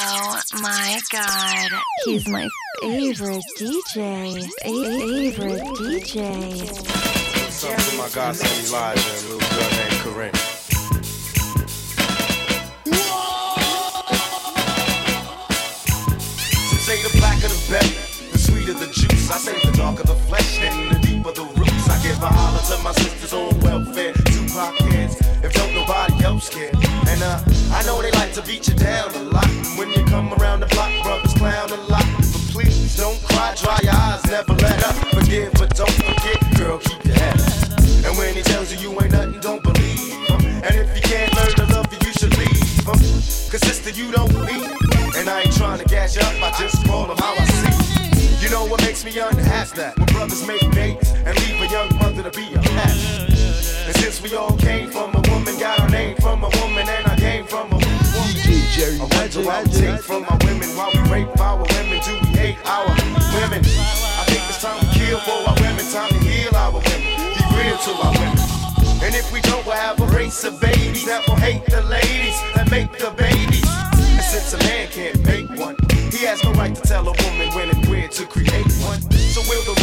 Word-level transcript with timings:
Oh 0.00 0.40
my 0.62 1.00
god. 1.10 1.70
He's 2.04 2.28
my 2.28 2.48
favorite 2.80 3.42
DJ. 3.58 4.48
Favorite 4.62 5.62
DJ. 5.74 7.50
Something 7.50 7.78
for 7.80 7.96
my 7.96 8.08
godson 8.10 8.48
Elijah 8.64 9.10
and 9.10 9.24
a 9.24 9.34
little 9.34 9.48
girl 9.50 9.70
named 9.70 9.98
Corinne. 10.04 10.34
Say 16.78 17.02
the 17.02 17.18
blacker 17.18 17.48
the 17.48 17.66
better, 17.68 18.30
the 18.30 18.38
sweeter 18.38 18.74
the 18.74 18.86
juice. 18.86 19.30
I 19.32 19.38
say 19.38 19.68
the 19.68 19.76
darker 19.76 20.04
the 20.04 20.14
flesh 20.14 20.60
and 20.60 20.94
the 20.94 20.98
deeper 21.00 21.32
the 21.32 21.42
roots. 21.42 21.88
I 21.88 22.00
give 22.04 22.22
a 22.22 22.26
holler 22.26 22.62
to 22.70 22.82
my 22.84 22.92
sisters 22.92 23.32
on 23.32 23.58
welfare, 23.60 24.12
Tupac 24.48 24.76
kids, 24.78 25.16
if 25.44 25.52
don't 25.52 25.74
nobody 25.74 26.24
else 26.24 26.48
care. 26.48 26.70
And 26.72 27.22
uh, 27.22 27.40
I 27.70 27.82
know 27.84 28.00
they 28.00 28.10
like 28.12 28.32
to 28.32 28.42
beat 28.42 28.66
you 28.66 28.74
down 28.74 29.14
a 29.14 29.22
lot. 29.24 29.46
When 29.76 29.90
you 29.90 30.02
come 30.06 30.32
around 30.34 30.60
the 30.60 30.66
block, 30.66 30.90
brothers 31.02 31.34
clown 31.34 31.70
a 31.70 31.76
lot. 31.92 32.06
But 32.32 32.42
please 32.52 32.96
don't 32.96 33.20
cry, 33.24 33.54
dry 33.60 33.78
your 33.82 33.92
eyes, 33.92 34.24
never 34.24 34.54
let 34.54 34.82
up. 34.84 34.94
Forgive, 35.12 35.52
but 35.54 35.76
don't 35.76 35.92
forget, 35.92 36.40
girl, 36.56 36.78
keep 36.78 37.04
your 37.04 37.14
head 37.14 37.38
up. 37.40 37.78
And 38.06 38.16
when 38.16 38.34
he 38.34 38.42
tells 38.42 38.72
you 38.72 38.78
you 38.78 38.90
ain't 39.02 39.12
nothing, 39.12 39.38
don't 39.40 39.62
believe 39.62 40.16
him. 40.28 40.40
And 40.64 40.74
if 40.74 40.96
you 40.96 41.02
can't 41.02 41.34
learn 41.36 41.52
to 41.56 41.74
love 41.74 41.92
you, 41.92 41.98
you 42.06 42.12
should 42.14 42.36
leave 42.38 42.86
him. 42.88 42.98
Cause 43.52 43.60
sister, 43.68 43.90
you 43.90 44.10
don't 44.12 44.32
eat. 44.48 44.64
And 45.16 45.28
I 45.28 45.42
ain't 45.42 45.56
trying 45.56 45.78
to 45.78 45.84
gas 45.84 46.16
you 46.16 46.22
up, 46.22 46.32
I 46.42 46.56
just 46.58 46.86
call 46.86 47.06
them 47.06 47.18
how 47.18 47.34
I 47.34 47.44
see. 47.44 47.98
You 48.40 48.48
know 48.50 48.64
what 48.64 48.80
makes 48.82 49.04
me 49.04 49.10
unhappy? 49.18 49.76
That 49.76 49.98
when 49.98 50.06
brothers 50.06 50.46
make 50.46 50.60
babies 50.60 50.77
Since 54.18 54.32
we 54.32 54.36
all 54.36 54.56
came 54.56 54.90
from 54.90 55.14
a 55.14 55.22
woman, 55.30 55.56
got 55.60 55.78
our 55.78 55.88
name 55.90 56.16
from 56.16 56.42
a 56.42 56.50
woman, 56.58 56.88
and 56.88 57.06
I 57.06 57.16
came 57.16 57.46
from 57.46 57.70
a 57.70 57.78
woman. 57.78 58.34
DJ 58.42 58.66
Jerry 58.74 58.98
I 58.98 59.62
we 59.62 59.70
take 59.70 60.02
from 60.02 60.24
our 60.24 60.38
women, 60.42 60.68
why 60.74 60.90
we 60.92 61.00
rape 61.08 61.38
our 61.38 61.62
women, 61.62 62.02
do 62.02 62.14
we 62.26 62.26
hate 62.34 62.58
our 62.66 62.88
women? 63.38 63.62
I 63.62 64.24
think 64.26 64.42
it's 64.50 64.60
time 64.60 64.82
kill 64.90 65.20
for 65.20 65.38
our 65.46 65.54
women, 65.62 65.86
time 65.92 66.08
to 66.10 66.18
heal 66.18 66.50
our 66.56 66.72
women, 66.72 66.98
be 66.98 67.44
real 67.62 67.78
to 67.78 67.92
our 68.02 68.12
women. 68.18 68.42
And 69.06 69.14
if 69.14 69.32
we 69.32 69.40
don't, 69.42 69.64
we'll 69.64 69.76
have 69.76 70.00
a 70.00 70.06
race 70.06 70.42
of 70.42 70.60
babies 70.60 71.06
that 71.06 71.22
will 71.28 71.36
hate 71.36 71.64
the 71.66 71.82
ladies 71.82 72.34
that 72.56 72.68
make 72.72 72.90
the 72.98 73.14
babies. 73.14 73.70
And 73.94 74.24
since 74.26 74.52
a 74.52 74.58
man 74.66 74.88
can't 74.88 75.22
make 75.26 75.48
one, 75.54 75.76
he 76.10 76.26
has 76.26 76.42
no 76.42 76.50
right 76.54 76.74
to 76.74 76.82
tell 76.82 77.06
a 77.06 77.14
woman 77.22 77.54
when 77.54 77.70
and 77.70 77.86
where 77.86 78.08
to 78.08 78.26
create 78.26 78.66
one. 78.82 79.00
So 79.30 79.46
will 79.46 79.62
the 79.62 79.77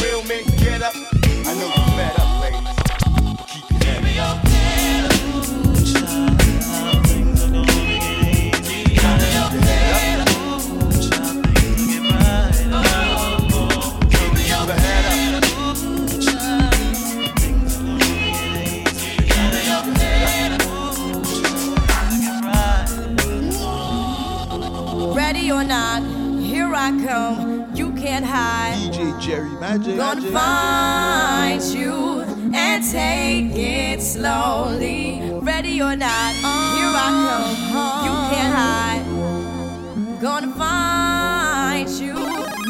I 26.86 26.91
come. 27.03 27.75
You 27.75 27.91
can't 27.94 28.23
hide. 28.23 28.75
DJ 28.91 29.19
Jerry 29.19 29.50
Magic. 29.59 29.97
Gonna 29.97 30.22
Magic. 30.22 30.31
find 30.33 31.64
you 31.64 32.22
and 32.53 32.83
take 32.91 33.55
it 33.58 34.02
slowly. 34.03 35.19
Ready 35.41 35.81
or 35.81 35.95
not, 35.95 36.33
here 36.36 36.94
I 37.06 37.09
come. 37.25 38.06
You 38.06 38.13
can't 38.30 38.53
hide. 38.61 40.22
Gonna 40.22 40.53
find 40.53 41.89
you 41.89 42.16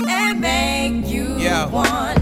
and 0.08 0.40
make 0.40 1.08
you 1.14 1.36
Yeah. 1.38 1.66
me. 1.66 2.15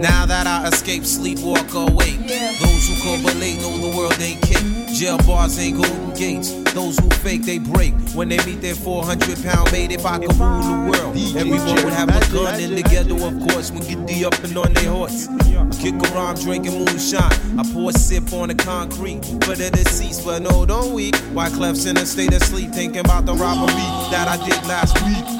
Now 0.00 0.24
that 0.24 0.46
I 0.46 0.66
escape, 0.68 1.04
sleep, 1.04 1.40
walk 1.40 1.74
awake. 1.74 2.16
Yeah. 2.24 2.52
Those 2.58 2.88
who 2.88 3.02
correlate 3.02 3.60
know 3.60 3.76
the 3.76 3.94
world 3.94 4.18
ain't 4.18 4.40
kick. 4.40 4.64
Jail 4.94 5.18
bars 5.18 5.58
ain't 5.58 5.76
golden 5.76 6.14
gates. 6.14 6.52
Those 6.72 6.98
who 6.98 7.10
fake, 7.20 7.42
they 7.42 7.58
break. 7.58 7.92
When 8.14 8.30
they 8.30 8.38
meet 8.46 8.62
their 8.62 8.74
400 8.74 9.42
pound 9.42 9.70
mate, 9.72 9.92
if 9.92 10.06
I 10.06 10.18
could 10.18 10.34
rule 10.36 10.62
the 10.62 10.90
world, 10.90 11.14
DJ 11.14 11.36
everyone 11.36 11.84
would 11.84 11.92
have 11.92 12.08
a 12.08 12.12
Magic, 12.12 12.32
gun 12.32 12.60
in 12.60 12.70
Magic, 12.70 12.84
the 12.84 12.90
ghetto, 12.90 13.26
of 13.26 13.48
course. 13.50 13.70
we 13.70 13.80
get 13.80 14.06
the 14.06 14.24
up 14.24 14.42
and 14.42 14.56
on 14.56 14.72
their 14.72 14.90
horse. 14.90 15.28
I 15.28 15.68
kick 15.78 15.94
around 16.12 16.40
drinking 16.40 16.78
moonshine. 16.78 17.58
I 17.58 17.62
pour 17.70 17.90
a 17.90 17.92
sip 17.92 18.32
on 18.32 18.48
the 18.48 18.54
concrete 18.54 19.22
for 19.44 19.54
the 19.54 19.70
deceased, 19.70 20.24
but 20.24 20.40
no, 20.40 20.64
don't 20.64 20.94
weep. 20.94 21.14
Why 21.34 21.50
Clef's 21.50 21.84
in 21.84 21.98
a 21.98 22.06
state 22.06 22.32
of 22.32 22.42
sleep, 22.42 22.70
thinking 22.70 23.00
about 23.00 23.26
the 23.26 23.34
robbery 23.34 23.74
that 24.12 24.28
I 24.28 24.42
did 24.48 24.66
last 24.66 24.96
week. 25.04 25.39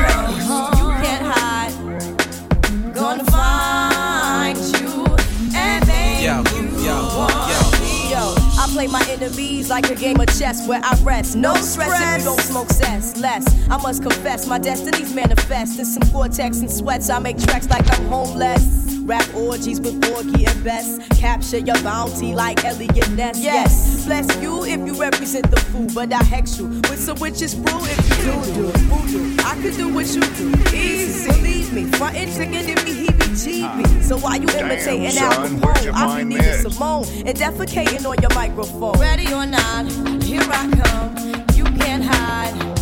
Play 8.81 8.87
my 8.87 9.05
enemies 9.09 9.69
like 9.69 9.91
a 9.91 9.95
game 9.95 10.19
of 10.19 10.27
chess 10.39 10.67
where 10.67 10.81
I 10.83 10.99
rest. 11.03 11.35
No 11.35 11.53
stress 11.53 12.01
if 12.01 12.17
you 12.17 12.25
don't 12.25 12.39
smoke 12.39 12.69
cess. 12.69 13.15
Less, 13.15 13.45
I 13.69 13.77
must 13.77 14.01
confess, 14.01 14.47
my 14.47 14.57
destinies 14.57 15.13
manifest. 15.13 15.77
In 15.77 15.85
some 15.85 16.01
cortex 16.11 16.61
and 16.61 16.71
sweats, 16.71 17.07
I 17.11 17.19
make 17.19 17.37
tracks 17.37 17.69
like 17.69 17.85
I'm 17.93 18.07
homeless. 18.07 18.97
Rap 19.03 19.35
orgies 19.35 19.79
with 19.79 20.01
Porgy 20.01 20.47
and 20.47 20.63
Bess. 20.63 20.97
Capture 21.19 21.59
your 21.59 21.79
bounty 21.83 22.33
like 22.33 22.65
Eliot 22.65 23.11
Ness. 23.11 23.39
Yes, 23.39 24.03
bless 24.07 24.35
you 24.41 24.65
if 24.65 24.79
you 24.79 24.99
represent 24.99 25.51
the 25.51 25.59
fool, 25.59 25.87
but 25.93 26.11
I 26.11 26.23
hex 26.23 26.57
you 26.57 26.65
with 26.65 26.99
some 26.99 27.19
witches 27.19 27.53
brew 27.53 27.81
if 27.83 28.09
you 28.09 28.31
do 28.31 28.53
do 28.55 28.71
voodoo. 28.89 29.35
I 29.43 29.61
could 29.61 29.75
do 29.75 29.93
what 29.93 30.07
you 30.07 30.21
do, 30.21 30.75
easy. 30.75 31.29
Believe 31.29 31.71
me, 31.71 31.85
frontin' 31.85 32.29
chicken 32.29 32.67
if 32.67 32.83
me 32.83 33.10
heebie-jeebie. 33.31 34.03
So 34.03 34.17
why 34.17 34.35
you 34.35 34.47
imitating 34.49 35.11
son, 35.11 35.31
Al 35.31 35.49
where'd 35.59 35.77
Capone? 35.77 35.93
I 35.93 36.05
be 36.05 36.11
find 36.11 36.29
needing 36.29 36.43
this? 36.43 36.61
Simone 36.61 37.05
and 37.25 37.37
defecating 37.37 38.05
on 38.05 38.21
your 38.21 38.33
microphone. 38.35 38.99
Ready 38.99 39.33
or 39.33 39.45
not, 39.45 39.87
here 40.23 40.41
I 40.43 40.69
come. 40.83 41.15
You 41.55 41.63
can't 41.79 42.03
hide. 42.03 42.80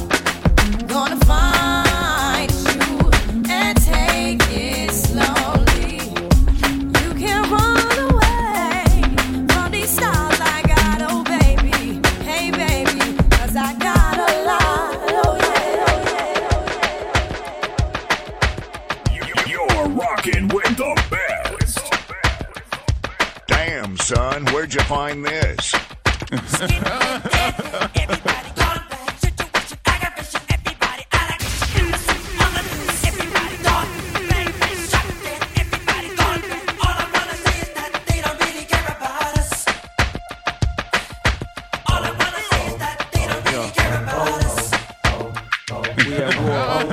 Where'd 24.70 24.76
you 24.76 24.88
find 24.88 25.26
this? 25.26 25.72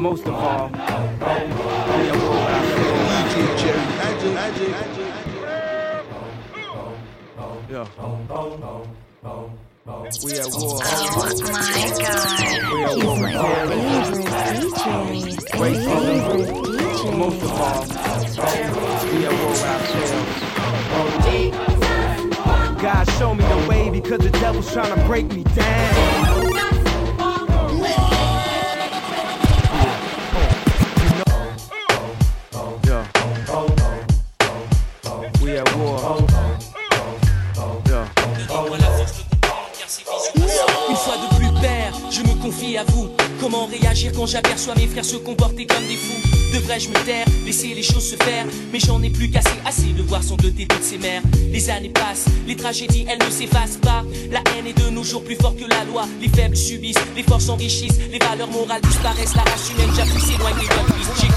most 0.00 0.26
of 0.26 0.34
all, 0.34 0.68
we 0.70 0.76
are 0.76 0.86
war 1.20 2.38
ourselves. 2.48 3.34
DJ 3.34 3.58
Jerry 3.58 3.84
Magic. 4.00 4.32
Magic. 4.34 4.72
Yeah. 7.68 7.86
We 10.24 10.32
at 10.38 10.48
war. 10.54 10.80
Oh 10.80 11.36
my 11.52 11.68
god. 12.00 12.40
We 12.72 12.78
at 12.82 12.94
He's 12.94 13.04
war 13.04 13.16
my 13.16 13.28
favorite 13.30 14.24
DJ. 14.56 14.84
Favorite 15.52 16.48
but 17.04 17.14
most 17.16 17.42
of 17.42 17.50
all, 17.52 17.84
DJ. 17.84 18.38
we 19.12 19.18
at 19.26 19.32
war 19.32 19.52
ourselves. 19.52 20.36
God, 22.80 23.04
show 23.18 23.34
me 23.34 23.44
the 23.44 23.60
way 23.68 23.90
because 23.90 24.20
the 24.20 24.30
devil's 24.30 24.72
trying 24.72 24.98
to 24.98 25.04
break 25.06 25.30
me 25.34 25.44
down. 25.44 26.39
Quand 44.08 44.26
j'aperçois 44.26 44.74
mes 44.76 44.86
frères 44.86 45.04
se 45.04 45.16
comporter 45.16 45.66
comme 45.66 45.86
des 45.86 45.96
fous 45.96 46.28
Devrais-je 46.54 46.88
me 46.88 46.94
taire, 47.04 47.26
laisser 47.44 47.74
les 47.74 47.82
choses 47.82 48.08
se 48.10 48.16
faire 48.16 48.44
Mais 48.72 48.80
j'en 48.80 49.00
ai 49.02 49.10
plus 49.10 49.30
qu'assez, 49.30 49.50
assez 49.66 49.92
de 49.92 50.02
voir 50.02 50.22
sangloter 50.22 50.66
toutes 50.66 50.82
ces 50.82 50.98
mères. 50.98 51.22
Les 51.52 51.70
années 51.70 51.90
passent, 51.90 52.26
les 52.46 52.56
tragédies 52.56 53.06
elles 53.08 53.24
ne 53.24 53.30
s'effacent 53.30 53.76
pas. 53.76 54.02
La 54.30 54.40
haine 54.56 54.66
est 54.66 54.78
de 54.84 54.90
nos 54.90 55.04
jours 55.04 55.22
plus 55.22 55.36
forte 55.36 55.58
que 55.58 55.68
la 55.68 55.84
loi. 55.84 56.06
Les 56.20 56.28
faibles 56.28 56.56
subissent, 56.56 56.96
les 57.14 57.22
forts 57.22 57.40
s'enrichissent, 57.42 57.98
les 58.10 58.18
valeurs 58.18 58.50
morales 58.50 58.80
disparaissent. 58.82 59.34
La 59.36 59.42
race 59.42 59.70
humaine 59.70 59.90
j'appuie 59.94 60.20
s'éloigne 60.20 60.54
des 60.58 60.66
bonnes 60.66 60.96
pistes. 60.98 61.10
J'ai- 61.20 61.28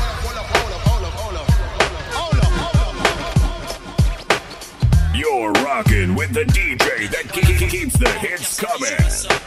You're 5.16 5.52
rocking 5.54 6.16
with 6.16 6.34
the 6.34 6.46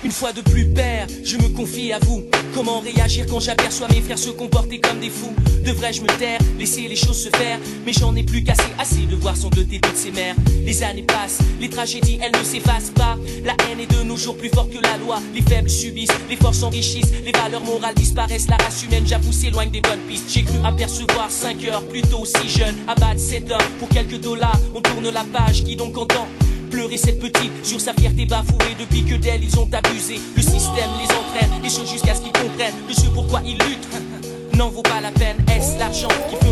Une 0.04 0.10
fois 0.10 0.32
de 0.32 0.40
plus 0.40 0.66
père, 0.66 1.06
je 1.24 1.36
me 1.36 1.48
confie 1.48 1.92
à 1.92 1.98
vous. 1.98 2.24
Comment 2.54 2.80
réagir 2.80 3.26
quand 3.28 3.40
j'aperçois 3.40 3.88
mes 3.88 4.00
frères 4.00 4.18
se 4.18 4.30
comporter 4.30 4.80
comme 4.80 5.00
des 5.00 5.10
fous? 5.10 5.34
Devrais-je 5.64 6.02
me 6.02 6.06
taire, 6.06 6.38
laisser 6.58 6.88
les 6.88 6.96
choses 6.96 7.24
se 7.24 7.28
faire 7.36 7.58
Mais 7.84 7.92
j'en 7.92 8.14
ai 8.14 8.22
plus 8.22 8.44
qu'assez, 8.44 8.62
assez 8.78 9.06
de 9.06 9.16
voir 9.16 9.36
sangloter 9.36 9.80
toutes 9.80 9.96
ces 9.96 10.12
mères. 10.12 10.36
Les 10.64 10.82
années 10.82 11.02
passent, 11.02 11.38
les 11.60 11.68
tragédies 11.68 12.18
elles 12.22 12.38
ne 12.38 12.44
s'effacent 12.44 12.90
pas. 12.90 13.16
La 13.44 13.52
haine 13.64 13.80
est 13.80 13.92
de 13.92 14.02
nos 14.02 14.16
jours 14.16 14.36
plus 14.36 14.48
forte 14.48 14.70
que 14.70 14.80
la 14.80 14.96
loi. 14.98 15.20
Les 15.34 15.42
faibles 15.42 15.70
subissent, 15.70 16.10
les 16.30 16.36
forts 16.36 16.54
s'enrichissent, 16.54 17.12
les 17.24 17.32
valeurs 17.32 17.64
morales 17.64 17.94
disparaissent. 17.94 18.48
La 18.48 18.56
race 18.56 18.84
humaine, 18.84 19.06
j'avoue, 19.06 19.32
s'éloigne 19.32 19.70
des 19.70 19.80
bonnes 19.80 20.00
pistes. 20.08 20.30
J'ai 20.32 20.42
cru 20.42 20.56
apercevoir 20.64 21.30
5 21.30 21.64
heures 21.64 21.86
plus 21.88 22.02
tôt, 22.02 22.24
si 22.24 22.48
jeune. 22.48 22.76
Abattre 22.86 23.20
cet 23.20 23.50
homme 23.50 23.68
pour 23.78 23.88
quelques 23.88 24.20
dollars. 24.20 24.60
On 24.74 24.80
tourne 24.80 25.10
la 25.10 25.24
page, 25.24 25.64
qui 25.64 25.76
donc 25.76 25.98
entend 25.98 26.28
Pleurer 26.70 26.96
cette 26.96 27.20
petite 27.20 27.64
sur 27.64 27.80
sa 27.80 27.92
fierté 27.94 28.26
bafouée 28.26 28.76
depuis 28.78 29.04
que 29.04 29.14
d'elle 29.14 29.42
ils 29.42 29.58
ont 29.58 29.68
abusé. 29.72 30.20
Le 30.36 30.42
système 30.42 30.90
les 31.00 31.14
entraîne 31.14 31.64
et 31.64 31.68
ce 31.68 31.84
jusqu'à 31.86 32.14
ce 32.14 32.22
qu'ils 32.22 32.32
comprennent 32.32 32.74
le 32.88 32.94
ce 32.94 33.06
pourquoi 33.08 33.40
ils 33.44 33.58
luttent? 33.58 33.88
N'en 34.56 34.70
vaut 34.70 34.82
pas 34.82 35.00
la 35.00 35.10
peine, 35.10 35.36
est-ce 35.54 35.78
l'argent 35.78 36.08
qui 36.30 36.45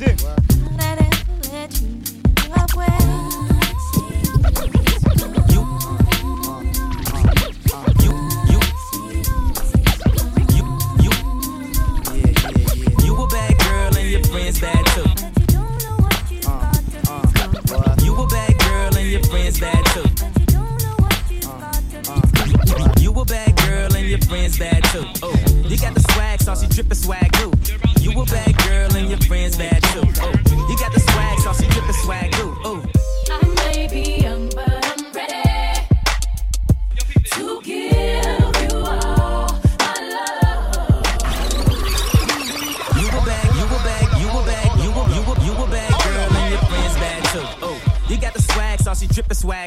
Balkan 0.00 0.16
music. 0.16 0.39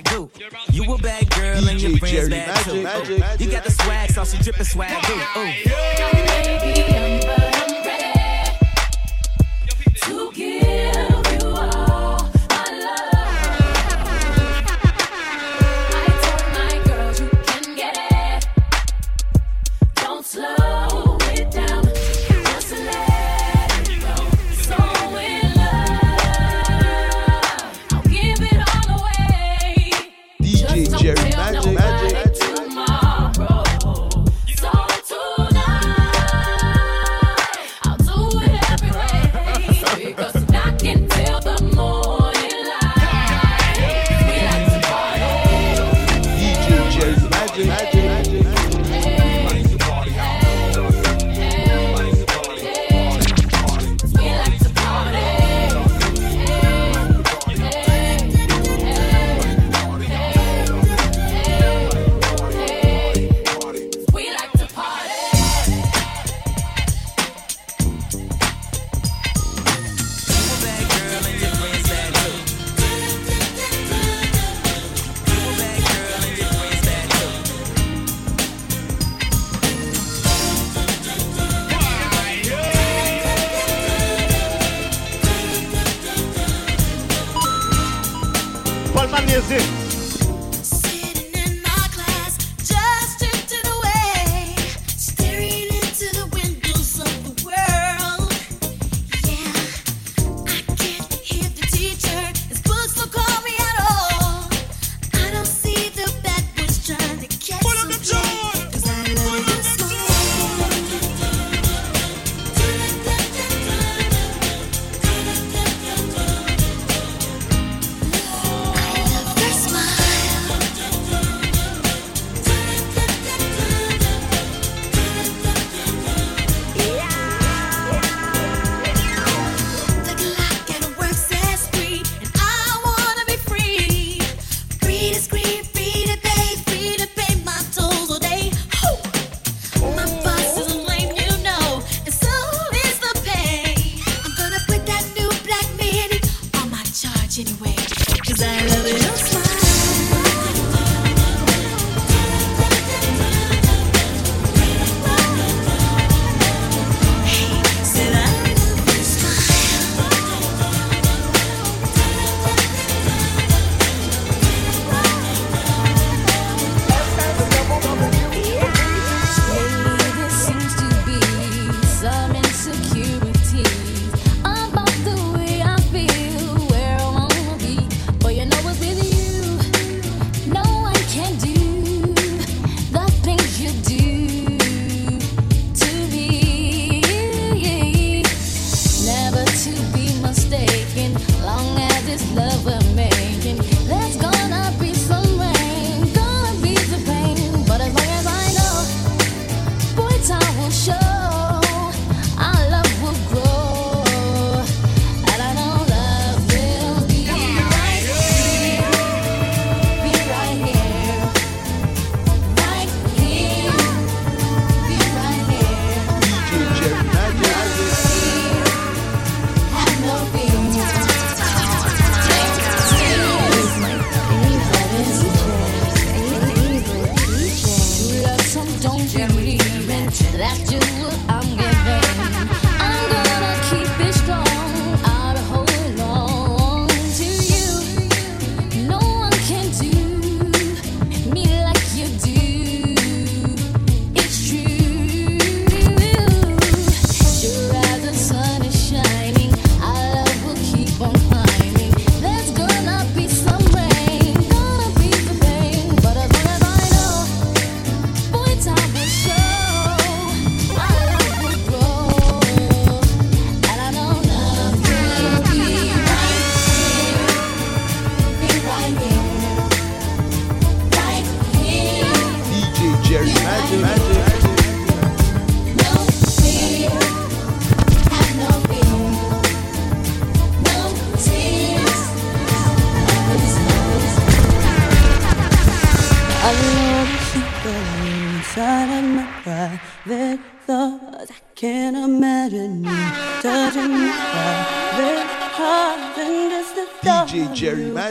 Drippin' 0.03 0.29
swag 0.29 0.65
too. 0.67 0.71
You 0.71 0.93
a 0.93 0.97
bad 0.97 1.29
girl 1.31 1.67
and 1.67 1.81
your 1.81 1.97
friends 1.97 2.29
bad 2.29 2.63
too. 2.65 3.43
You 3.43 3.51
got 3.51 3.63
the 3.63 3.71
swag, 3.71 4.11
saucy 4.11 4.37
drippin' 4.37 4.65
swag 4.65 5.03
too. 5.03 5.21
Oh. 5.35 7.32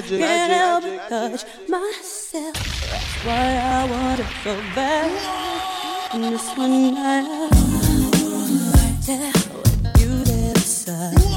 Magic. 0.02 0.18
Can't 0.18 0.52
help 0.52 0.82
but 0.82 1.08
touch 1.08 1.44
myself. 1.68 2.54
That's 2.90 3.24
why 3.24 3.56
I 3.56 3.84
want 3.88 4.20
it 4.20 4.26
so 4.42 4.56
bad. 4.74 5.10
And 6.12 6.24
this 6.24 6.56
one 6.56 6.94
night 6.94 7.26
I 7.30 8.98
tell 9.06 9.32
you. 10.00 10.22
All 10.88 11.31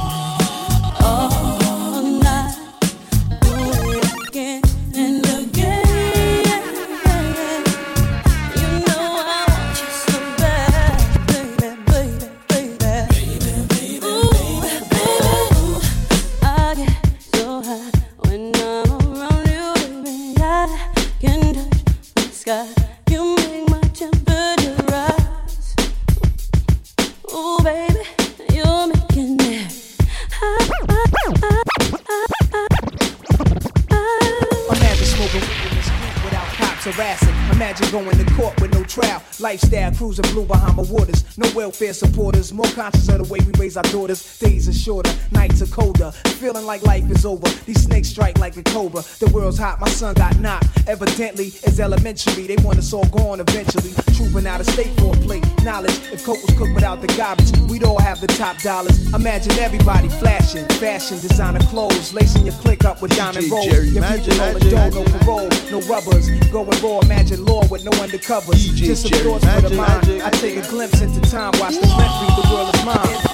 Lifestyle 39.56 39.96
cruising 39.96 40.26
blue 40.34 40.44
Bahama 40.44 40.82
waters. 40.82 41.24
No 41.38 41.50
welfare 41.56 41.94
supporters. 41.94 42.52
More 42.52 42.68
conscious 42.76 43.08
of 43.08 43.20
the 43.20 43.34
way 43.34 43.40
we 43.40 43.54
raise 43.66 43.78
our 43.78 43.84
daughters. 43.84 44.38
Days 44.38 44.70
are 44.70 44.74
shorter, 44.74 45.12
nights 45.32 45.60
are 45.62 45.68
colder. 45.68 46.12
Feeling 46.42 46.66
like 46.66 46.84
life 46.84 47.10
is 47.10 47.26
over. 47.26 47.48
These 47.66 47.84
snakes 47.84 48.10
strike 48.10 48.38
like 48.38 48.56
a 48.58 48.64
cobra. 48.64 49.02
The 49.20 49.30
world's 49.34 49.58
hot, 49.58 49.80
my 49.80 49.90
son 49.90 50.14
got 50.14 50.38
knocked. 50.40 50.68
Evidently, 50.88 51.48
it's 51.68 51.80
elementary. 51.80 52.46
They 52.46 52.58
want 52.64 52.78
us 52.78 52.94
all 52.94 53.08
gone 53.08 53.40
eventually. 53.40 53.92
Trooping 54.16 54.46
out 54.46 54.60
of 54.62 54.68
state 54.68 54.94
for 55.00 55.16
a 55.16 55.18
plate. 55.26 55.44
Knowledge, 55.64 55.98
if 56.14 56.24
coke 56.24 56.42
was 56.46 56.56
cooked 56.56 56.76
without 56.76 57.02
the 57.02 57.08
garbage, 57.18 57.52
we'd 57.70 57.84
all 57.84 58.00
have 58.00 58.22
the 58.22 58.28
top 58.28 58.58
dollars. 58.60 59.12
Imagine 59.14 59.54
everybody 59.54 60.10
flashing, 60.10 60.68
fashion, 60.78 61.18
designer 61.20 61.64
clothes, 61.72 62.14
lacing 62.14 62.46
your 62.46 62.56
click 62.62 62.86
up 62.86 63.02
with 63.02 63.16
diamond 63.16 63.50
rolls. 63.50 63.66
Jerry 63.66 63.88
Your 63.88 64.02
Magic, 64.02 64.34
people 64.34 64.60
the 64.60 64.76
Magic, 64.76 64.94
no 64.94 65.20
parole, 65.20 65.50
no 65.72 65.80
rubbers. 65.90 66.30
Going 66.52 66.78
raw, 66.84 67.00
imagine 67.00 67.44
law 67.46 67.66
with 67.68 67.84
no 67.84 67.92
undercovers. 68.04 68.62
DJ 68.62 68.94
Just 68.94 69.02
some 69.02 69.12
Jerry 69.12 69.24
thoughts 69.24 69.46
for 69.56 69.70
the 69.70 69.76
mind. 69.76 70.22
I 70.22 70.30
take 70.30 70.58
a 70.58 70.68
glimpse 70.70 71.02
into 71.02 71.22
time, 71.32 71.52
watch 71.60 71.74
the 71.82 71.88
read 71.98 72.36
the 72.38 72.54
world 72.54 72.76
is 72.76 72.86
mine. 72.86 73.25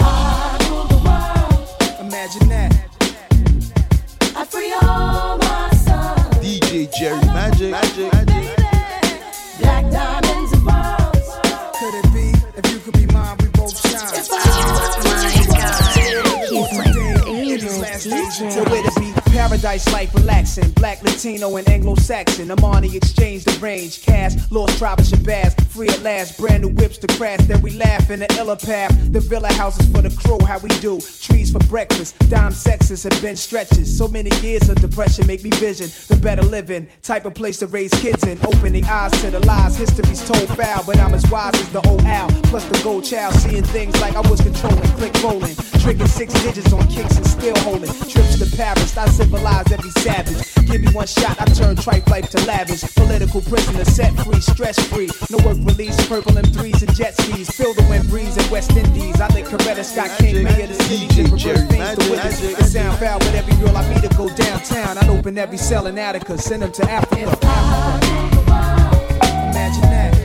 DJ 6.41 6.87
Jerry 6.97 7.25
Magic. 7.33 7.71
Magic. 7.71 8.10
Paradise 19.61 19.93
life 19.93 20.15
relaxing. 20.15 20.71
Black, 20.71 21.03
Latino, 21.03 21.55
and 21.55 21.69
Anglo 21.69 21.93
Saxon. 21.93 22.47
Armani 22.47 22.95
exchange 22.95 23.43
the 23.43 23.51
range. 23.59 24.01
Cash, 24.01 24.33
lost 24.49 24.79
tribe 24.79 24.97
Shabazz. 24.97 25.53
Free 25.67 25.87
at 25.87 26.01
last, 26.01 26.39
brand 26.39 26.63
new 26.63 26.69
whips 26.69 26.97
to 26.97 27.07
crash. 27.15 27.41
Then 27.41 27.61
we 27.61 27.69
laugh 27.77 28.09
in 28.09 28.21
the 28.21 28.35
illa 28.39 28.55
path. 28.55 28.91
The 29.13 29.19
villa 29.19 29.53
houses 29.53 29.85
for 29.91 30.01
the 30.01 30.09
crew, 30.17 30.39
how 30.47 30.57
we 30.57 30.69
do. 30.79 30.99
Trees 30.99 31.51
for 31.51 31.59
breakfast. 31.67 32.17
Dime 32.27 32.53
sexes 32.53 33.05
and 33.05 33.21
bench 33.21 33.37
stretches. 33.37 33.95
So 33.95 34.07
many 34.07 34.31
years 34.37 34.67
of 34.67 34.81
depression 34.81 35.27
make 35.27 35.43
me 35.43 35.51
vision 35.51 35.91
the 36.07 36.15
better 36.15 36.41
living. 36.41 36.87
Type 37.03 37.25
of 37.25 37.35
place 37.35 37.59
to 37.59 37.67
raise 37.67 37.93
kids 38.01 38.23
in. 38.23 38.39
Opening 38.43 38.85
eyes 38.85 39.11
to 39.21 39.29
the 39.29 39.45
lies. 39.45 39.77
History's 39.77 40.27
told 40.27 40.49
foul, 40.57 40.83
but 40.87 40.97
I'm 40.97 41.13
as 41.13 41.29
wise 41.29 41.53
as 41.53 41.69
the 41.69 41.87
old 41.87 42.01
owl. 42.01 42.29
Plus 42.45 42.65
the 42.65 42.81
gold 42.83 43.05
child, 43.05 43.35
seeing 43.35 43.63
things 43.65 44.01
like 44.01 44.15
I 44.15 44.21
was 44.27 44.41
controlling. 44.41 44.89
Click 44.97 45.13
rolling. 45.21 45.55
Tricking 45.81 46.07
six 46.07 46.33
digits 46.41 46.73
on 46.73 46.87
kicks 46.87 47.15
and 47.17 47.27
still 47.27 47.57
holding. 47.59 47.93
Trips 48.09 48.39
to 48.39 48.57
Paris, 48.57 48.97
I 48.97 49.07
civilize 49.51 49.71
every 49.71 49.91
savage. 49.91 50.67
Give 50.67 50.81
me 50.81 50.91
one 50.93 51.07
shot, 51.07 51.39
I 51.41 51.45
turn 51.45 51.75
tripe 51.75 52.07
life 52.07 52.29
to 52.31 52.45
lavish. 52.45 52.81
Political 52.95 53.41
prisoner, 53.41 53.85
set 53.85 54.13
free, 54.23 54.41
stress 54.41 54.79
free. 54.87 55.09
No 55.29 55.37
work 55.45 55.57
release, 55.61 55.95
purple 56.07 56.33
M3s 56.33 56.81
and 56.87 56.95
jet 56.95 57.15
skis. 57.17 57.49
Feel 57.49 57.73
the 57.73 57.83
wind 57.89 58.07
breeze 58.09 58.37
in 58.37 58.49
West 58.49 58.71
Indies. 58.71 59.19
I 59.19 59.27
think 59.29 59.47
Coretta 59.47 59.83
Scott 59.83 60.11
King, 60.19 60.43
mayor 60.43 60.63
of 60.63 60.69
the 60.69 60.83
city. 60.83 61.07
DJ 61.07 61.23
Reverse 61.23 61.41
Jerry 61.41 61.57
things 61.67 61.79
Magic, 61.79 62.03
to 62.03 62.11
witness. 62.11 62.41
Magic. 62.41 62.59
It 62.59 62.65
sound 62.65 62.97
foul, 62.99 63.19
but 63.19 63.35
every 63.35 63.55
girl 63.55 63.75
I 63.75 63.93
meet 63.93 64.09
to 64.09 64.17
go 64.17 64.29
downtown. 64.35 64.97
I'd 64.97 65.09
open 65.09 65.37
every 65.37 65.57
cell 65.57 65.87
in 65.87 65.97
Attica, 65.97 66.37
send 66.37 66.61
them 66.61 66.71
to 66.71 66.89
Africa. 66.89 67.21
Imagine 69.51 69.89
that. 69.91 70.20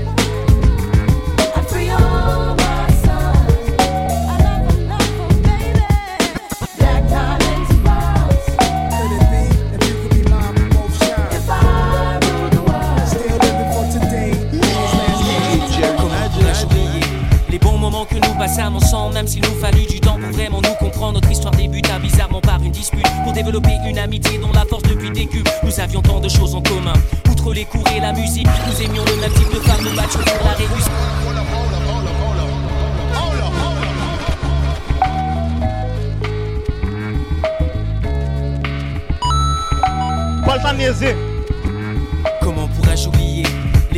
S'il 19.27 19.43
nous 19.43 19.61
fallut 19.61 19.87
du 19.87 20.01
temps 20.01 20.19
pour 20.19 20.31
vraiment 20.31 20.61
nous 20.63 20.75
comprendre. 20.75 21.15
Notre 21.15 21.31
histoire 21.31 21.55
débuta 21.55 21.99
bizarrement 21.99 22.41
par 22.41 22.63
une 22.63 22.71
dispute 22.71 23.07
pour 23.25 23.33
développer 23.33 23.73
une 23.87 23.99
amitié 23.99 24.39
dont 24.39 24.53
la 24.53 24.65
force 24.65 24.83
depuis 24.85 25.11
début. 25.11 25.43
Nous 25.63 25.81
avions 25.81 26.03
tant 26.03 26.21
de 26.21 26.29
choses 26.29 26.55
en 26.55 26.63
commun. 26.63 26.93
Outre 27.31 27.53
les 27.53 27.65
cours 27.65 27.87
et 27.97 28.01
la 28.01 28.13
musique, 28.13 28.49
nous 28.67 28.83
aimions 28.83 29.05
le 29.05 29.21
même 29.21 29.33
type 29.33 29.53
de 29.53 29.61
femme, 29.61 29.83
nous 29.83 29.97
battions 29.97 30.21
pour 30.21 30.47
la 30.47 30.53
réussite. 30.53 30.93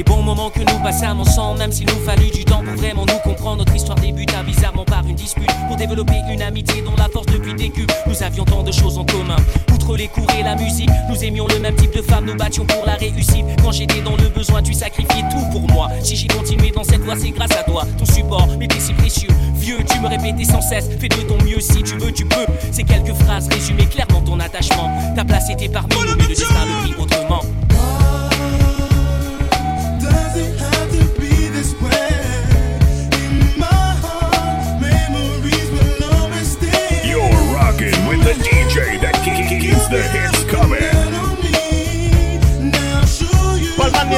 Bons 0.09 0.23
moments 0.23 0.51
que 0.51 0.61
nous 0.61 0.83
passâmes 0.83 1.21
ensemble, 1.21 1.59
même 1.59 1.71
s'il 1.71 1.87
nous 1.87 2.05
fallut 2.05 2.31
du 2.31 2.45
temps 2.45 2.63
pour 2.65 2.75
vraiment 2.75 3.05
nous 3.07 3.19
comprendre. 3.23 3.59
Notre 3.59 3.75
histoire 3.77 3.99
débuta 3.99 4.43
bizarrement 4.43 4.85
par 4.85 5.07
une 5.07 5.15
dispute 5.15 5.51
pour 5.69 5.77
développer 5.77 6.17
une 6.31 6.43
amitié 6.43 6.83
dont 6.83 6.97
la 6.97 7.09
force 7.09 7.27
depuis 7.27 7.55
début. 7.55 7.87
Nous 8.07 8.23
avions 8.23 8.45
tant 8.45 8.63
de 8.63 8.73
choses 8.73 8.99
en 8.99 9.05
commun. 9.05 9.37
Outre 9.73 9.97
les 9.97 10.09
cours 10.09 10.31
et 10.39 10.43
la 10.43 10.57
musique, 10.57 10.91
nous 11.09 11.23
aimions 11.23 11.47
le 11.47 11.59
même 11.59 11.77
type 11.77 11.95
de 11.95 12.03
femme, 12.03 12.25
nous 12.25 12.37
battions 12.37 12.65
pour 12.65 12.85
la 12.87 12.95
réussite. 12.95 13.45
Quand 13.63 13.73
j'étais 13.73 14.01
dans 14.01 14.17
le 14.17 14.29
besoin, 14.29 14.63
tu 14.63 14.73
sacrifiais 14.73 15.25
tout 15.31 15.45
pour 15.53 15.69
moi. 15.69 15.89
Si 16.03 16.17
j'ai 16.17 16.29
continué 16.29 16.71
dans 16.71 16.85
cette 16.85 17.03
voie, 17.03 17.17
c'est 17.17 17.31
grâce 17.31 17.53
à 17.53 17.63
toi. 17.65 17.85
Ton 17.99 18.07
support 18.07 18.49
m'était 18.59 18.81
si 18.81 18.95
précieux. 18.95 19.31
Vieux, 19.55 19.79
tu 19.91 20.01
me 20.01 20.09
répétais 20.09 20.45
sans 20.45 20.63
cesse, 20.63 20.89
fais 20.99 21.09
de 21.09 21.17
ton 21.17 21.37
mieux 21.45 21.61
si 21.61 21.83
tu 21.83 21.97
veux, 21.99 22.13
tu 22.13 22.25
peux. 22.25 22.47
Ces 22.73 22.85
quelques 22.85 23.15
phrases 23.15 23.49
résumaient 23.49 23.87
clairement 23.87 24.23
ton 24.23 24.41
attachement. 24.41 24.91
Ta 25.15 25.25
place 25.25 25.51
était 25.51 25.69
parmi 25.69 25.95
nous, 25.95 26.17
mais 26.17 26.23
le 26.23 26.29
destin 26.29 26.65
le 26.65 26.83
prit 26.83 27.03
autrement. 27.03 27.43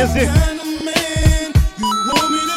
baiser. 0.00 0.28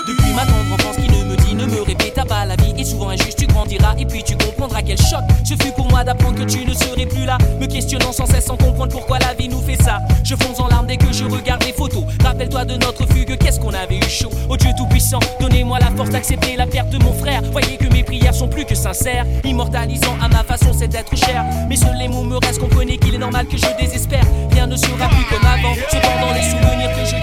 Depuis 0.07 0.33
ma 0.33 0.45
tendre 0.45 0.73
enfance 0.73 0.95
qui 0.97 1.09
ne 1.09 1.23
me 1.23 1.35
dit, 1.37 1.55
ne 1.55 1.65
me 1.65 1.81
répéta 1.81 2.25
pas 2.25 2.45
la 2.45 2.55
vie 2.57 2.73
est 2.77 2.83
souvent 2.83 3.09
injuste. 3.09 3.37
Tu 3.37 3.47
grandiras 3.47 3.95
et 3.97 4.05
puis 4.05 4.23
tu 4.23 4.35
comprendras 4.35 4.81
quel 4.81 4.97
choc 4.97 5.21
ce 5.43 5.53
fut 5.63 5.71
pour 5.75 5.89
moi 5.89 6.03
d'apprendre 6.03 6.37
que 6.37 6.43
tu 6.43 6.65
ne 6.65 6.73
serais 6.73 7.05
plus 7.05 7.25
là. 7.25 7.37
Me 7.59 7.65
questionnant 7.65 8.11
sans 8.11 8.25
cesse 8.25 8.45
sans 8.45 8.57
comprendre 8.57 8.91
pourquoi 8.91 9.19
la 9.19 9.33
vie 9.33 9.47
nous 9.47 9.61
fait 9.61 9.81
ça. 9.81 9.99
Je 10.23 10.35
fonce 10.35 10.59
en 10.59 10.67
larmes 10.67 10.87
dès 10.87 10.97
que 10.97 11.11
je 11.11 11.23
regarde 11.23 11.63
les 11.63 11.73
photos. 11.73 12.03
Rappelle-toi 12.23 12.65
de 12.65 12.75
notre 12.75 13.05
fugue, 13.07 13.37
qu'est-ce 13.37 13.59
qu'on 13.59 13.73
avait 13.73 13.97
eu 13.97 14.09
chaud. 14.09 14.29
Oh 14.49 14.57
Dieu 14.57 14.71
tout-puissant, 14.77 15.19
donnez-moi 15.39 15.79
la 15.79 15.91
force 15.91 16.09
d'accepter 16.09 16.55
la 16.57 16.67
perte 16.67 16.89
de 16.89 16.97
mon 17.03 17.13
frère. 17.13 17.41
Voyez 17.51 17.77
que 17.77 17.87
mes 17.93 18.03
prières 18.03 18.35
sont 18.35 18.47
plus 18.47 18.65
que 18.65 18.75
sincères, 18.75 19.25
immortalisant 19.43 20.15
à 20.21 20.27
ma 20.27 20.43
façon 20.43 20.73
cet 20.73 20.95
être 20.95 21.15
cher. 21.15 21.45
Mais 21.69 21.77
seuls 21.77 21.97
les 21.97 22.07
mots 22.07 22.23
me 22.23 22.37
restent, 22.37 22.59
comprenez 22.59 22.97
qu'il 22.97 23.15
est 23.15 23.19
normal 23.19 23.47
que 23.47 23.57
je 23.57 23.67
désespère. 23.79 24.25
Rien 24.51 24.67
ne 24.67 24.75
sera 24.75 25.07
plus 25.07 25.25
comme 25.29 25.45
avant. 25.45 25.75
Cependant, 25.89 26.33
les 26.33 26.49
souvenirs 26.49 26.91
que 26.91 27.05
je 27.05 27.22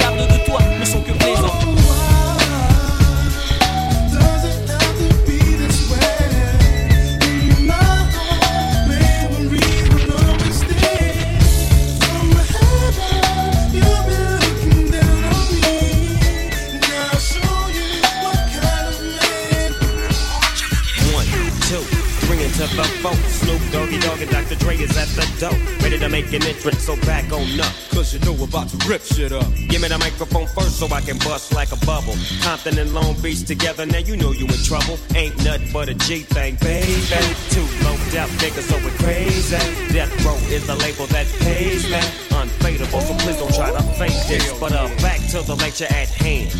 And 24.20 24.30
Dr. 24.30 24.54
Dre 24.56 24.76
is 24.76 24.94
at 24.98 25.08
the 25.16 25.24
door. 25.40 25.56
Ready 25.80 25.98
to 25.98 26.08
make 26.10 26.30
an 26.34 26.42
entrance, 26.44 26.84
so 26.84 26.94
back 27.08 27.32
on 27.32 27.58
up. 27.58 27.72
Cause 27.90 28.12
you 28.12 28.20
know 28.20 28.32
we're 28.32 28.44
about 28.44 28.68
to 28.68 28.76
rip 28.88 29.00
shit 29.02 29.32
up. 29.32 29.48
Give 29.68 29.80
me 29.80 29.88
the 29.88 29.96
microphone 29.96 30.46
first 30.48 30.78
so 30.78 30.86
I 30.92 31.00
can 31.00 31.16
bust 31.18 31.54
like 31.54 31.72
a 31.72 31.80
bubble. 31.86 32.14
Compton 32.42 32.78
and 32.78 32.92
Long 32.92 33.14
Beach 33.22 33.44
together, 33.46 33.86
now 33.86 33.98
you 33.98 34.16
know 34.18 34.32
you 34.32 34.44
in 34.44 34.60
trouble. 34.64 34.98
Ain't 35.14 35.36
nothing 35.42 35.72
but 35.72 35.88
a 35.88 35.94
G 35.94 36.20
thing, 36.20 36.56
baby. 36.60 37.00
Two 37.48 37.64
low 37.80 37.96
death 38.12 38.28
niggas, 38.44 38.68
so 38.68 38.76
we 38.84 38.90
crazy. 39.00 39.56
Death 39.92 40.12
Row 40.24 40.36
is 40.52 40.66
the 40.66 40.76
label 40.76 41.06
that 41.06 41.26
pays 41.40 41.88
me. 41.88 42.00
Unfadable, 42.36 43.00
so 43.00 43.14
please 43.24 43.36
don't 43.36 43.54
try 43.54 43.72
to 43.72 43.82
fake 43.96 44.20
this. 44.28 44.52
But 44.60 44.72
uh, 44.72 44.88
back 45.00 45.20
to 45.30 45.40
the 45.40 45.56
lecture 45.56 45.88
at 45.88 46.08
hand. 46.10 46.50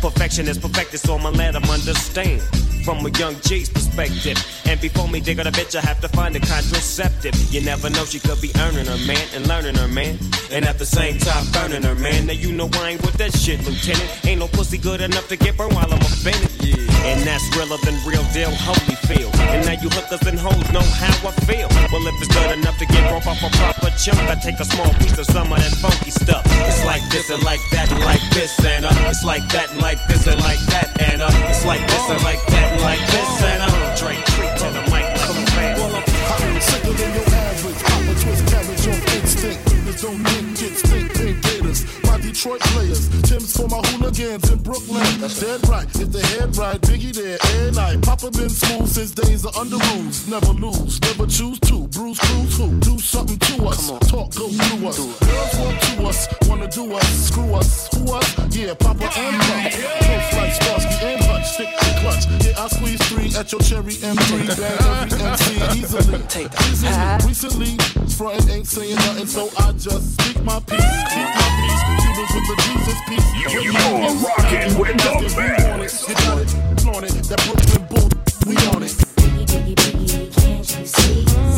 Perfection 0.00 0.48
is 0.48 0.56
perfected, 0.56 1.00
so 1.00 1.16
I'ma 1.16 1.28
let 1.30 1.54
'em 1.56 1.64
understand. 1.64 2.40
From 2.86 3.04
a 3.04 3.10
young 3.18 3.34
G's 3.40 3.68
perspective. 3.68 4.38
And 4.64 4.80
before 4.80 5.08
me 5.08 5.18
dig 5.18 5.40
a 5.40 5.42
bitch, 5.42 5.74
I 5.74 5.80
have 5.80 6.00
to 6.02 6.08
find 6.08 6.36
a 6.36 6.38
contraceptive. 6.38 7.34
You 7.52 7.60
never 7.62 7.90
know, 7.90 8.04
she 8.04 8.20
could 8.20 8.40
be 8.40 8.52
earning 8.60 8.86
her 8.86 9.06
man 9.08 9.26
and 9.34 9.48
learning 9.48 9.74
her 9.74 9.88
man. 9.88 10.16
And 10.50 10.64
at 10.64 10.78
the 10.78 10.86
same 10.86 11.18
time, 11.18 11.44
burning 11.52 11.82
her 11.82 11.94
man. 11.94 12.26
Now 12.26 12.32
you 12.34 12.52
know 12.52 12.68
I 12.74 12.90
ain't 12.90 13.02
with 13.02 13.14
that 13.18 13.34
shit, 13.34 13.58
Lieutenant. 13.66 14.26
Ain't 14.26 14.40
no 14.40 14.48
pussy 14.48 14.78
good 14.78 15.00
enough 15.00 15.28
to 15.28 15.36
get 15.36 15.56
burned 15.56 15.74
while 15.74 15.92
I'm 15.92 16.00
offended. 16.00 16.50
Yeah. 16.62 16.76
And 17.06 17.22
that's 17.22 17.44
realer 17.54 17.78
than 17.84 17.94
real 18.06 18.22
deal, 18.34 18.50
Holyfield. 18.50 19.34
And 19.50 19.66
now 19.66 19.78
you 19.78 19.88
hookers 19.90 20.26
and 20.26 20.38
hoes 20.38 20.66
know 20.72 20.82
how 20.82 21.14
I 21.28 21.32
feel. 21.46 21.68
Well, 21.90 22.06
if 22.06 22.14
it's 22.22 22.34
good 22.34 22.58
enough 22.58 22.78
to 22.78 22.86
get 22.86 23.02
broke 23.10 23.26
off 23.26 23.42
a 23.42 23.50
proper 23.58 23.90
chunk, 23.98 24.18
I 24.26 24.34
take 24.36 24.58
a 24.58 24.64
small 24.64 24.90
piece 24.98 25.18
of 25.18 25.26
some 25.26 25.52
of 25.52 25.58
that 25.58 25.74
funky 25.78 26.10
stuff. 26.10 26.42
It's 26.46 26.84
like 26.84 27.02
this 27.10 27.30
and 27.30 27.42
like 27.42 27.62
that 27.72 27.90
and 27.90 28.00
like 28.00 28.22
this 28.30 28.58
and 28.64 28.84
uh. 28.84 29.10
It's 29.10 29.24
like 29.24 29.46
that 29.50 29.70
and 29.70 29.80
like 29.80 30.02
this 30.06 30.26
and 30.26 30.40
like 30.40 30.62
that 30.70 31.00
and 31.02 31.22
uh. 31.22 31.30
It's 31.50 31.64
like 31.64 31.82
this 31.86 32.10
and 32.10 32.22
like 32.22 32.44
that 32.46 32.72
and 32.72 32.82
like 32.82 33.04
this 33.10 33.42
and 33.42 33.62
uh. 33.62 33.96
Drake 33.96 34.35
hooligans 44.16 44.50
in 44.50 44.58
Brooklyn. 44.62 45.04
Dead 45.40 45.68
right. 45.68 45.86
If 45.96 46.12
the 46.12 46.24
head 46.26 46.56
right, 46.56 46.80
Biggie 46.80 47.12
there, 47.14 47.38
air 47.56 47.72
night. 47.72 48.02
Papa 48.02 48.30
been 48.30 48.48
smooth 48.48 48.88
since 48.88 49.10
days 49.12 49.44
of 49.44 49.54
Underoos. 49.54 50.28
Never 50.28 50.52
lose, 50.52 51.00
never 51.00 51.26
choose 51.26 51.60
to. 51.60 51.86
Bruise, 51.88 52.18
cruise, 52.18 52.56
who? 52.56 52.78
Do 52.80 52.98
something 52.98 53.38
to 53.38 53.66
us. 53.66 53.88
Talk, 54.08 54.34
go 54.34 54.48
through 54.48 54.88
us. 54.88 54.98
Girls 54.98 55.58
want 55.58 55.80
to 55.82 56.06
us, 56.06 56.48
wanna 56.48 56.68
do 56.68 56.94
us. 56.94 57.28
Screw 57.28 57.54
us, 57.54 57.88
who 57.94 58.12
us? 58.12 58.56
Yeah, 58.56 58.74
Papa 58.74 59.04
and 59.04 59.36
Papa. 59.42 59.70
Close 59.70 60.32
like 60.36 60.52
Starsky 60.52 61.06
and 61.06 61.24
Hutch. 61.24 61.46
Stick 61.46 61.68
to 61.78 62.00
clutch. 62.00 62.24
Yeah, 62.44 62.64
I 62.64 62.68
squeeze 62.68 63.02
three 63.08 63.30
at 63.36 63.52
your 63.52 63.60
cherry 63.60 63.94
M3. 63.94 64.56
Bang 64.56 65.12
every 65.12 65.22
MC 65.22 65.78
easily. 65.78 66.22
Take 66.28 66.52
Easily. 66.68 67.26
Recently, 67.26 67.76
frontin' 68.16 68.50
ain't 68.50 68.66
saying 68.66 68.96
nothing, 68.96 69.26
so 69.26 69.50
I 69.58 69.72
just 69.72 70.20
speak 70.20 70.42
my 70.42 70.60
peace. 70.60 70.80
Keep 71.12 71.28
my 71.34 71.45
peace. 72.16 72.32
Cubans 72.32 72.34
with 72.34 72.46
the 72.48 72.56
Jesus 72.62 72.98
peace. 73.08 73.28
You- 73.34 73.62
you're 73.62 74.14
rocking 74.24 74.78
with 74.78 74.96
the 74.96 75.34
best. 75.36 76.08
You 76.08 76.14
got 76.14 76.38
it, 76.40 76.50
flaunt 76.80 77.04
it. 77.04 77.12
That 77.28 77.40
Brooklyn 77.44 77.86
bull, 77.90 78.08
we 78.46 78.56
on 78.68 78.82
it. 78.82 78.94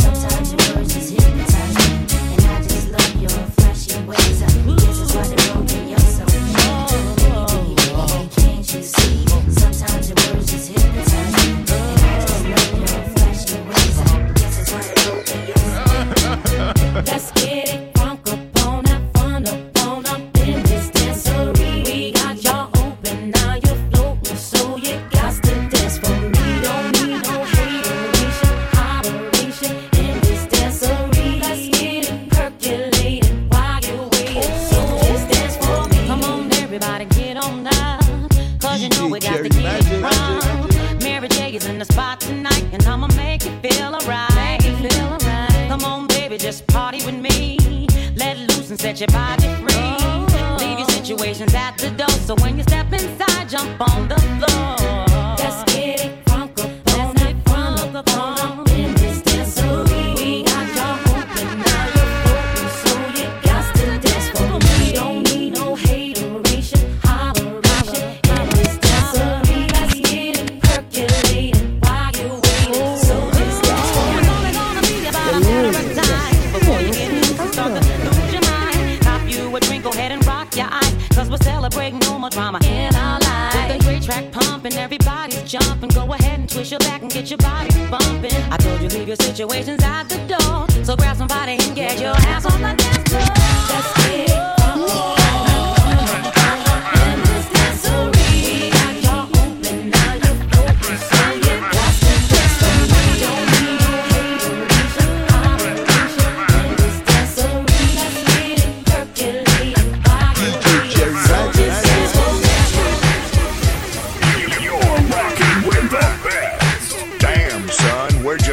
Sometimes 0.00 0.52
your 0.52 0.76
words 0.76 0.94
just 0.94 1.10
hypnotize 1.12 1.74
me, 1.78 1.84
and 2.34 2.46
I 2.46 2.62
just 2.62 2.88
love 2.90 3.14
your 3.22 3.30
flashy 3.56 4.00
ways. 4.06 4.42
I 4.42 4.44
guess 4.46 5.00
it's 5.00 5.14
why 5.14 5.22
they're 5.28 5.54
broken 5.54 5.88
your 5.88 5.98
soul. 6.00 6.26
Can't 8.36 8.74
you 8.74 8.82
see? 8.82 9.27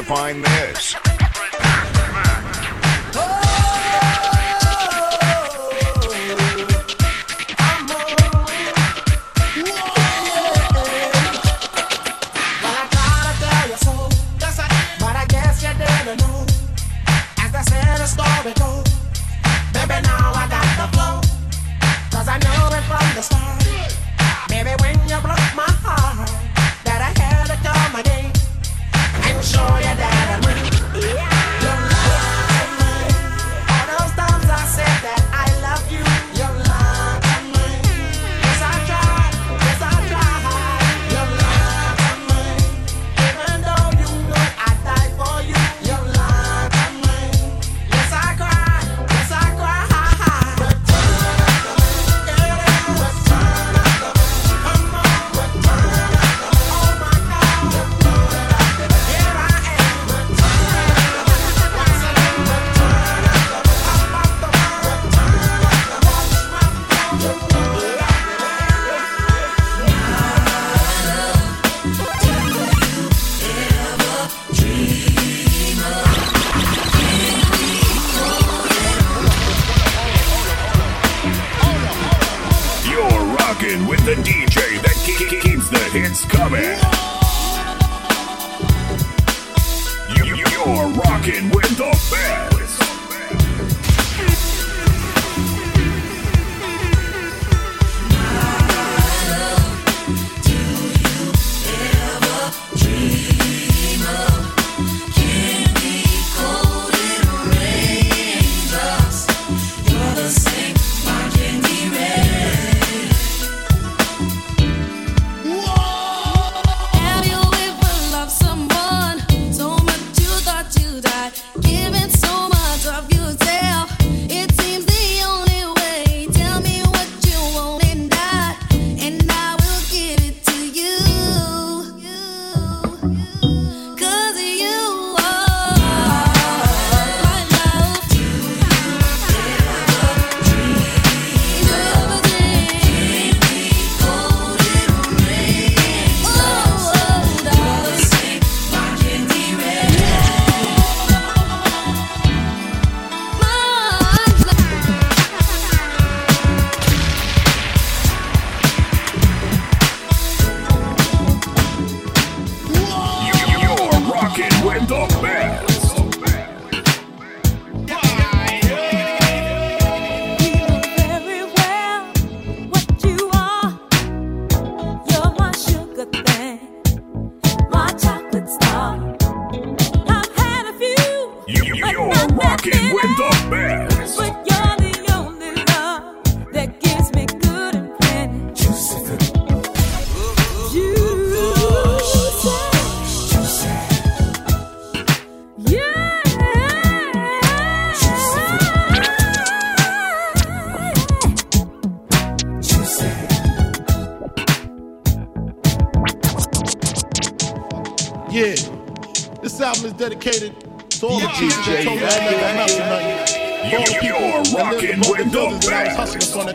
Find 0.05 0.43
this? 0.43 1.04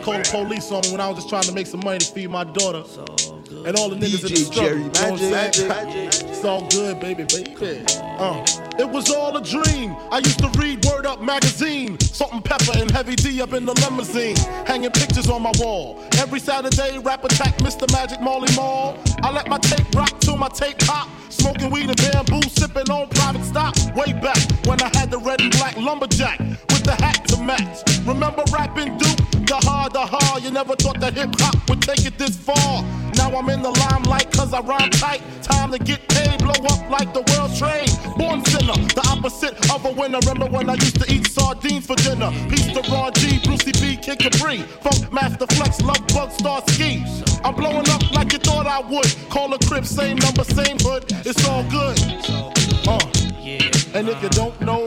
Called 0.02 0.24
the 0.24 0.30
police 0.30 0.70
on 0.72 0.82
me 0.82 0.92
when 0.92 1.00
I 1.00 1.08
was 1.08 1.16
just 1.18 1.28
trying 1.28 1.42
to 1.44 1.52
make 1.52 1.66
some 1.66 1.80
money 1.84 1.98
to 1.98 2.12
feed 2.12 2.30
my 2.30 2.44
daughter. 2.44 2.84
And 3.66 3.76
all 3.76 3.90
the 3.90 3.96
niggas 3.96 4.24
in 4.24 4.32
the 4.32 4.34
DJ 4.34 4.36
struggle. 4.46 4.62
Jerry 4.62 4.78
you 4.78 4.84
know 4.84 5.10
what 5.10 5.22
I'm 5.22 5.30
Magic. 5.30 6.12
saying? 6.12 6.30
It's 6.30 6.44
all 6.44 6.66
good, 6.68 6.98
baby, 7.00 7.24
baby. 7.24 7.84
Uh, 8.18 8.44
it 8.78 8.88
was 8.88 9.10
all 9.10 9.36
a 9.36 9.42
dream. 9.42 9.94
I 10.10 10.18
used 10.18 10.38
to 10.38 10.48
read 10.58 10.84
Word 10.86 10.99
Up 11.10 11.20
magazine, 11.20 11.98
Salt-N-Pepa 11.98 12.80
and 12.80 12.88
Heavy 12.88 13.16
D 13.16 13.42
up 13.42 13.52
in 13.52 13.64
the 13.64 13.74
limousine, 13.82 14.36
hanging 14.64 14.92
pictures 14.92 15.28
on 15.28 15.42
my 15.42 15.50
wall. 15.58 16.00
Every 16.18 16.38
Saturday, 16.38 16.98
rap 16.98 17.24
attack, 17.24 17.58
Mr. 17.58 17.90
Magic 17.90 18.20
Marley 18.20 18.54
Marl. 18.54 18.96
I 19.24 19.32
let 19.32 19.48
my 19.48 19.58
tape 19.58 19.92
rock 19.96 20.20
till 20.20 20.36
my 20.36 20.46
tape 20.50 20.78
pop. 20.78 21.08
Smoking 21.28 21.68
weed 21.72 21.88
and 21.88 21.96
bamboo, 21.96 22.48
sipping 22.50 22.88
on 22.90 23.08
private 23.08 23.44
stock. 23.44 23.74
Way 23.96 24.12
back 24.12 24.38
when 24.66 24.80
I 24.80 24.90
had 24.94 25.10
the 25.10 25.18
red 25.18 25.40
and 25.40 25.50
black 25.50 25.76
lumberjack 25.76 26.38
with 26.38 26.84
the 26.84 26.94
hat 26.94 27.26
to 27.28 27.42
match. 27.42 27.82
Remember 28.06 28.44
Rappin' 28.52 28.96
Duke? 28.96 29.18
The 29.50 29.56
hard, 29.66 29.92
the 29.92 30.06
hard. 30.06 30.44
You 30.44 30.52
never 30.52 30.76
thought 30.76 31.00
that 31.00 31.14
hip 31.14 31.34
hop 31.40 31.68
would 31.68 31.82
take 31.82 32.06
it 32.06 32.18
this 32.18 32.36
far. 32.36 32.84
Now 33.16 33.34
I'm 33.34 33.48
in 33.48 33.62
the 33.62 33.70
limelight 33.70 34.30
cause 34.30 34.54
I 34.54 34.60
rhyme 34.60 34.90
tight. 34.90 35.22
Time 35.42 35.72
to 35.72 35.78
get 35.78 36.06
paid, 36.08 36.38
blow 36.38 36.54
up 36.70 36.88
like 36.88 37.12
the 37.12 37.22
world 37.32 37.50
trade. 37.58 37.90
Born 38.16 38.44
sinner, 38.44 38.78
the 38.94 39.02
opposite 39.10 39.54
of 39.74 39.84
a 39.84 39.90
winner. 39.90 40.20
Remember 40.20 40.46
when 40.46 40.70
I 40.70 40.74
used 40.74 40.99
to 41.00 41.12
eat 41.12 41.26
sardines 41.26 41.86
for 41.86 41.96
dinner? 41.96 42.30
Peace 42.48 42.66
to 42.72 42.82
Ron 42.90 43.12
G, 43.14 43.38
Brucey 43.44 43.72
B, 43.72 43.96
Kid 43.96 44.18
Capri. 44.18 44.58
Funkmaster 44.84 45.50
Flex, 45.56 45.80
Lovebug, 45.82 46.30
Star 46.32 46.62
Ski. 46.68 47.02
I'm 47.44 47.54
blowing 47.54 47.88
up 47.88 48.10
like 48.12 48.32
you 48.32 48.38
thought 48.38 48.66
I 48.66 48.80
would. 48.80 49.08
Call 49.30 49.52
a 49.54 49.58
crib, 49.58 49.86
same 49.86 50.16
number, 50.18 50.44
same 50.44 50.78
hood. 50.80 51.04
It's 51.24 51.46
all 51.48 51.64
good. 51.70 51.98
Uh. 52.86 52.98
And 53.92 54.08
if 54.08 54.22
you 54.22 54.28
don't 54.28 54.58
know, 54.60 54.86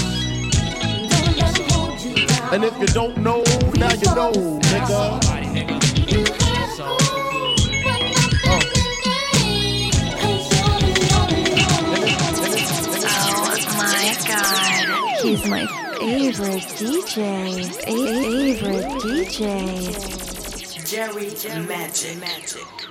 And 2.51 2.65
if 2.65 2.77
you 2.79 2.87
don't 2.87 3.15
know, 3.19 3.43
now 3.75 3.93
you 3.93 4.13
know, 4.13 4.59
nigga. 4.59 5.19
Oh 8.43 8.59
my 13.77 14.15
god. 14.27 15.21
He's 15.21 15.47
my 15.47 15.65
favorite 15.97 16.67
DJ. 16.75 17.23
Favorite 17.85 18.85
DJ. 18.99 19.45
Jerry 20.85 21.29
Magic. 21.65 22.17
Magic. 22.19 22.90